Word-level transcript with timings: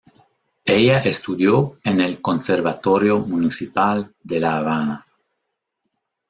Ella 0.65 0.97
estudió 1.03 1.77
en 1.83 2.01
el 2.01 2.21
Conservatorio 2.23 3.19
Municipal 3.19 4.11
de 4.23 4.39
La 4.39 4.57
Habana. 4.57 5.05